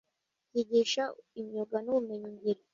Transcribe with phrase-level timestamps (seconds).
[0.49, 1.03] byigisha
[1.39, 2.61] imyuga n’ubumenyingiro